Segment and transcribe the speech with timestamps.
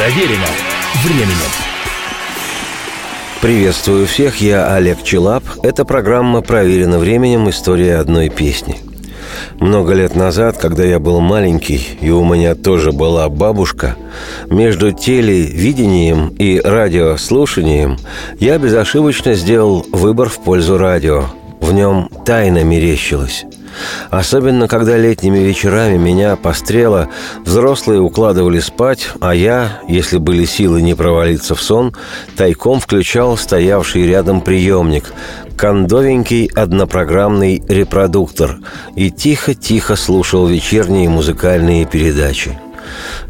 [0.00, 0.46] Проверено
[1.04, 1.50] временем.
[3.42, 5.44] Приветствую всех, я Олег Челап.
[5.62, 7.50] Это программа «Проверено временем.
[7.50, 8.78] История одной песни».
[9.58, 13.96] Много лет назад, когда я был маленький, и у меня тоже была бабушка,
[14.48, 17.98] между телевидением и радиослушанием
[18.38, 21.26] я безошибочно сделал выбор в пользу радио.
[21.60, 23.44] В нем тайна мерещилась.
[24.10, 27.08] Особенно, когда летними вечерами меня пострело,
[27.44, 31.94] взрослые укладывали спать, а я, если были силы не провалиться в сон,
[32.36, 35.12] тайком включал стоявший рядом приемник,
[35.56, 38.58] кондовенький однопрограммный репродуктор
[38.96, 42.58] и тихо-тихо слушал вечерние музыкальные передачи.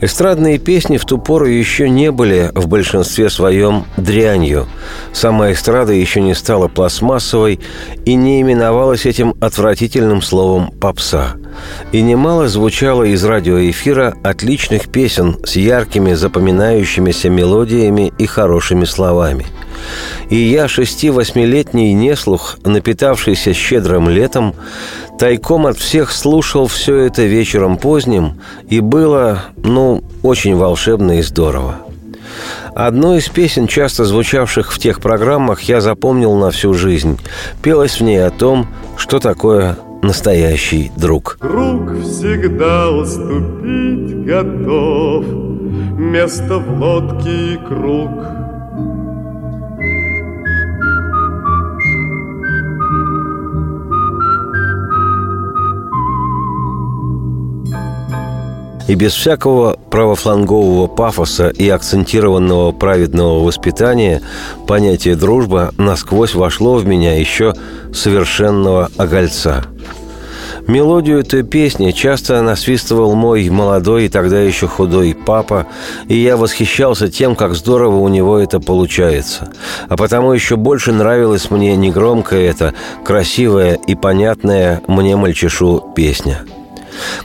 [0.01, 4.67] Эстрадные песни в ту пору еще не были в большинстве своем дрянью.
[5.13, 7.61] Сама эстрада еще не стала пластмассовой
[8.05, 11.37] и не именовалась этим отвратительным словом «попса».
[11.93, 19.47] И немало звучало из радиоэфира отличных песен с яркими запоминающимися мелодиями и хорошими словами–
[20.29, 24.55] и я, шести-восьмилетний неслух, напитавшийся щедрым летом,
[25.21, 28.40] тайком от всех слушал все это вечером поздним,
[28.71, 31.74] и было, ну, очень волшебно и здорово.
[32.74, 37.21] Одну из песен, часто звучавших в тех программах, я запомнил на всю жизнь.
[37.62, 41.37] Пелось в ней о том, что такое настоящий друг.
[41.43, 45.27] Друг всегда уступить готов,
[45.99, 48.09] Место в лодке и круг—
[58.91, 64.21] И без всякого правофлангового пафоса и акцентированного праведного воспитания
[64.66, 67.55] понятие «дружба» насквозь вошло в меня еще
[67.94, 69.62] совершенного огольца.
[70.66, 75.69] Мелодию этой песни часто насвистывал мой молодой и тогда еще худой папа,
[76.09, 79.53] и я восхищался тем, как здорово у него это получается.
[79.88, 82.75] А потому еще больше нравилась мне негромкая эта,
[83.05, 86.43] красивая и понятная мне мальчишу песня–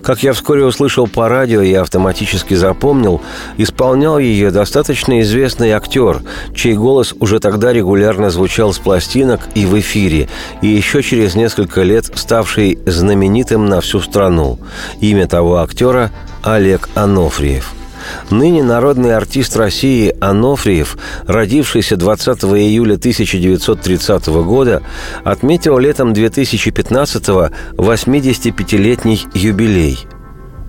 [0.02, 3.22] как я вскоре услышал по радио и автоматически запомнил,
[3.58, 6.22] исполнял ее достаточно известный актер,
[6.54, 10.30] чей голос уже тогда регулярно звучал с пластинок и в эфире,
[10.62, 14.60] и еще через несколько лет ставший знаменитым на всю страну.
[15.00, 16.12] Имя того актера–
[16.44, 17.74] Олег Анофриев–
[18.30, 24.84] Ныне народный артист России Анофриев, родившийся 20 июля 1930 года,
[25.24, 27.50] отметил летом 2015-го
[27.82, 30.00] 85-летний юбилей.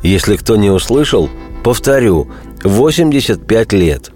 [0.03, 1.31] Если кто не услышал,
[1.65, 2.31] повторю,
[2.63, 4.11] 85 лет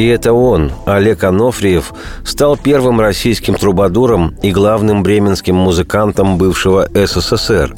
[0.00, 1.92] и это он, Олег Анофриев,
[2.24, 7.76] стал первым российским трубадуром и главным бременским музыкантом бывшего СССР.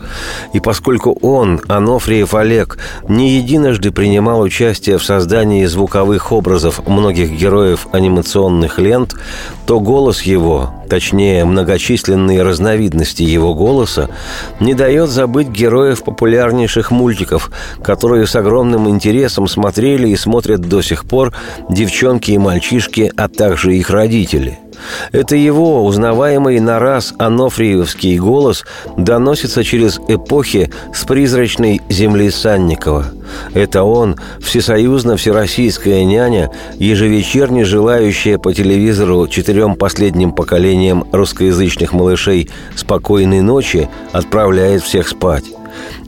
[0.53, 2.79] И поскольку он, Анофриев Олег,
[3.09, 9.17] не единожды принимал участие в создании звуковых образов многих героев анимационных лент,
[9.67, 14.11] то голос его, точнее, многочисленные разновидности его голоса,
[14.61, 17.51] не дает забыть героев популярнейших мультиков,
[17.83, 21.33] которые с огромным интересом смотрели и смотрят до сих пор
[21.71, 24.59] девчонки и мальчишки, а также их родители–
[25.13, 28.65] это его, узнаваемый на раз анофриевский голос,
[28.97, 33.07] доносится через эпохи с призрачной земли Санникова.
[33.55, 43.89] Это он, всесоюзно-всероссийская няня, ежевечерне желающая по телевизору четырем последним поколениям русскоязычных малышей «Спокойной ночи»,
[44.13, 45.45] отправляет всех спать.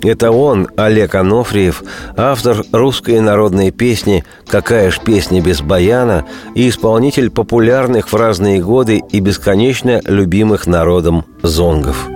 [0.03, 1.83] Это он, Олег Анофриев,
[2.17, 9.03] автор русской народной песни «Какая ж песня без баяна» и исполнитель популярных в разные годы
[9.11, 12.09] и бесконечно любимых народом зонгов–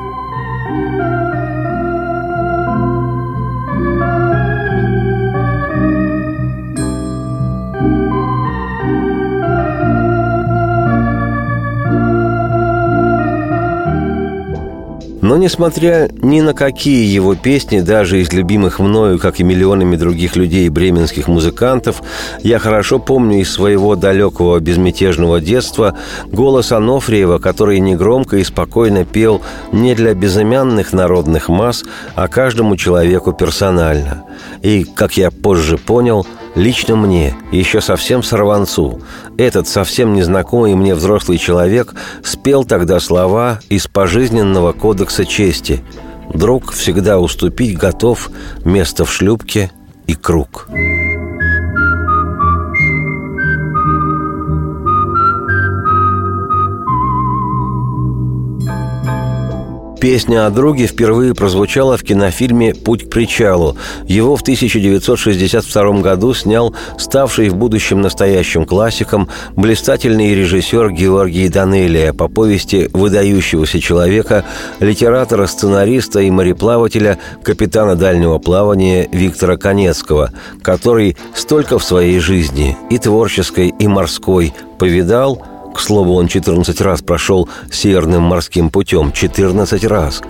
[15.29, 20.37] Но несмотря ни на какие его песни, даже из любимых мною, как и миллионами других
[20.37, 22.03] людей бременских музыкантов,
[22.43, 25.95] я хорошо помню из своего далекого безмятежного детства
[26.33, 33.35] голос Анофриева, который негромко и спокойно пел не для безымянных народных масс, а каждому человеку
[33.35, 34.25] персонально.
[34.63, 39.01] И, как я позже понял, Лично мне, еще совсем сорванцу,
[39.37, 45.83] этот совсем незнакомый мне взрослый человек спел тогда слова из пожизненного кодекса чести
[46.33, 48.31] «Друг всегда уступить готов,
[48.65, 49.71] место в шлюпке
[50.07, 50.69] и круг».
[60.11, 63.77] Песня о друге впервые прозвучала в кинофильме «Путь к причалу».
[64.07, 72.29] Его в 1962 году снял ставший в будущем настоящим классиком блистательный режиссер Георгий Данелия по
[72.29, 74.47] повести выдающегося человека,
[74.81, 80.33] литератора, сценариста и мореплавателя, капитана дальнего плавания Виктора Конецкого,
[80.63, 85.43] который столько в своей жизни, и творческой, и морской, повидал–
[85.79, 90.23] к слову, он 14 раз прошел северным морским путем, 14 раз.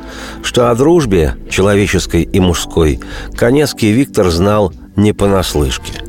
[0.43, 3.01] Что о дружбе, человеческой и мужской,
[3.35, 6.05] Конецкий Виктор знал не понаслышке.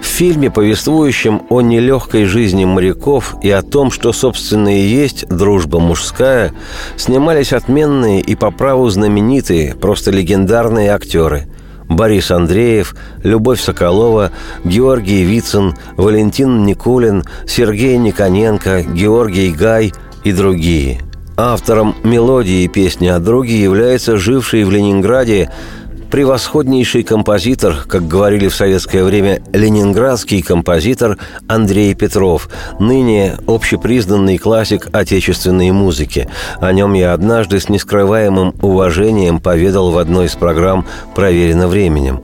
[0.00, 5.80] В фильме, повествующем о нелегкой жизни моряков и о том, что, собственно, и есть дружба
[5.80, 6.52] мужская,
[6.96, 11.48] снимались отменные и по праву знаменитые, просто легендарные актеры–
[11.90, 12.94] Борис Андреев,
[13.24, 14.30] Любовь Соколова,
[14.64, 19.92] Георгий Вицин, Валентин Никулин, Сергей Никоненко, Георгий Гай
[20.24, 21.02] и другие.
[21.36, 25.50] Автором мелодии песни о друге является живший в Ленинграде
[26.10, 32.48] превосходнейший композитор, как говорили в советское время, ленинградский композитор Андрей Петров,
[32.78, 36.28] ныне общепризнанный классик отечественной музыки.
[36.60, 40.84] О нем я однажды с нескрываемым уважением поведал в одной из программ
[41.14, 42.22] «Проверено временем».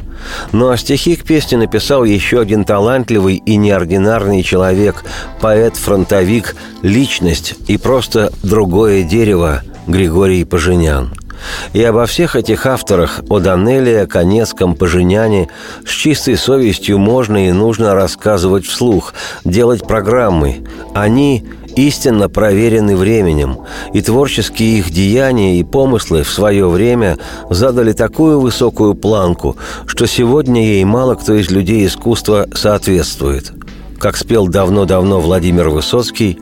[0.50, 5.04] Ну а стихи к песне написал еще один талантливый и неординарный человек,
[5.40, 11.12] поэт-фронтовик, личность и просто другое дерево Григорий Поженян–
[11.72, 15.48] и обо всех этих авторах, о Данелия, Конецком, Поженяне,
[15.86, 19.14] с чистой совестью можно и нужно рассказывать вслух,
[19.44, 20.64] делать программы.
[20.94, 21.44] Они
[21.76, 23.58] истинно проверены временем,
[23.92, 27.18] и творческие их деяния и помыслы в свое время
[27.50, 29.56] задали такую высокую планку,
[29.86, 33.52] что сегодня ей мало кто из людей искусства соответствует.
[33.98, 36.38] Как спел давно-давно Владимир Высоцкий,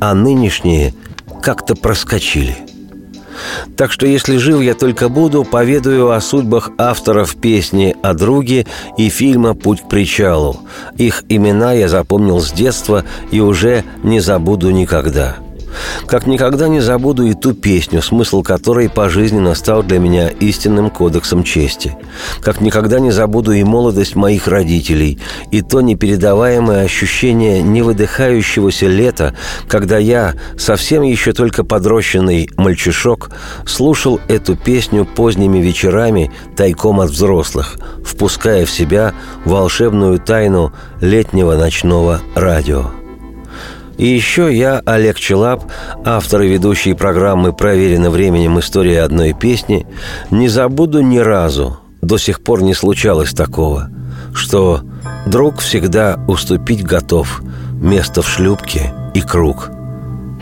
[0.00, 0.94] а нынешние
[1.42, 2.56] как-то проскочили–
[3.76, 8.66] так что если жив я только буду, поведаю о судьбах авторов песни о друге
[8.96, 10.60] и фильма «Путь к причалу».
[10.96, 15.36] Их имена я запомнил с детства и уже не забуду никогда.
[16.06, 21.42] Как никогда не забуду и ту песню, смысл которой пожизненно стал для меня истинным кодексом
[21.42, 21.96] чести.
[22.40, 25.18] Как никогда не забуду и молодость моих родителей,
[25.50, 29.34] и то непередаваемое ощущение невыдыхающегося лета,
[29.68, 33.30] когда я, совсем еще только подрощенный мальчишок,
[33.66, 39.14] слушал эту песню поздними вечерами тайком от взрослых, впуская в себя
[39.44, 43.05] волшебную тайну летнего ночного радио.
[43.98, 45.64] И еще я, Олег Челап,
[46.04, 48.58] автор и ведущий программы «Проверено временем.
[48.58, 49.86] История одной песни»,
[50.30, 53.88] не забуду ни разу, до сих пор не случалось такого,
[54.34, 54.82] что
[55.24, 59.70] друг всегда уступить готов, место в шлюпке и круг,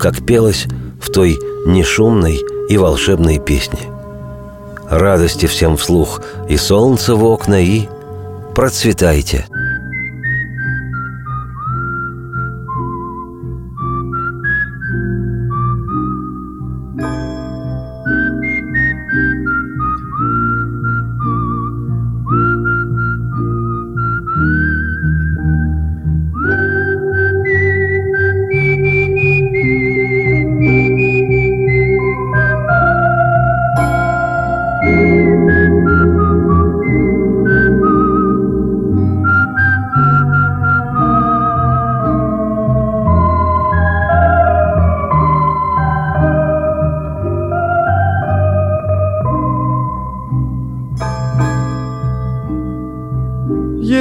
[0.01, 0.67] как пелось
[1.01, 3.81] в той нешумной и волшебной песне.
[4.91, 7.89] Радости всем вслух и солнце в окна, и
[8.55, 9.47] процветайте–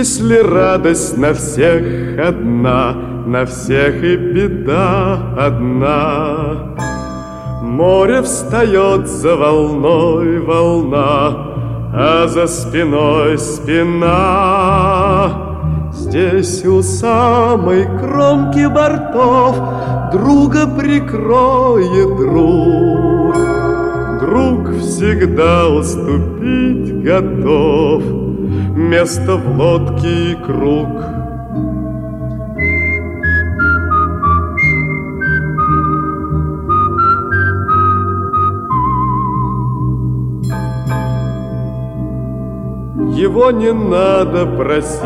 [0.03, 2.91] Если радость на всех одна,
[3.25, 6.75] на всех и беда одна.
[7.62, 11.38] Море встает за волной волна,
[11.93, 14.12] а за спиной спина.
[15.93, 19.55] Здесь у самой кромки бортов
[20.12, 23.38] друга прикроет друг.
[24.19, 28.03] Друг всегда уступить готов—
[28.75, 30.89] место в лодке и круг.
[43.15, 45.03] Его не надо просить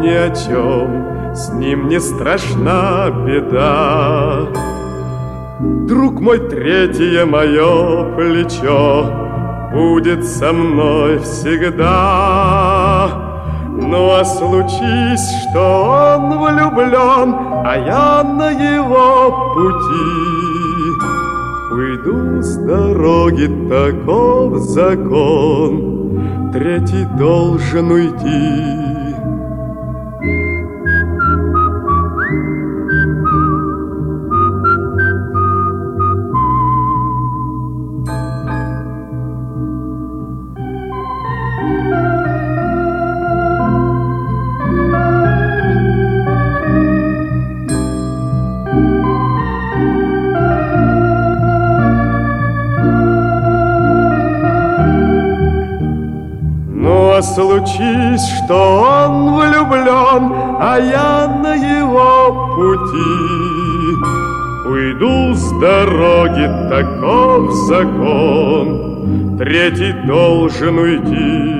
[0.00, 4.48] ни о чем, С ним не страшна беда.
[5.60, 9.04] Друг мой, третье мое плечо,
[9.72, 12.69] будет со мной всегда.
[13.90, 17.34] Ну а случись, что он влюблен,
[17.66, 20.30] а я на его пути,
[21.72, 29.19] Уйду с дороги, таков закон, Третий должен уйти.
[57.22, 63.60] Случись, что он влюблен, а я на его пути.
[64.66, 71.59] Уйду с дороги, таков закон, третий должен уйти.